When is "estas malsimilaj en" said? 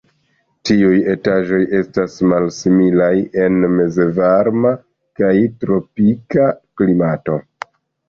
1.79-3.63